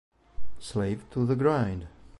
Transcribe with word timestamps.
Slave 0.57 1.07
to 1.11 1.27
the 1.27 1.35
Grind 1.35 1.85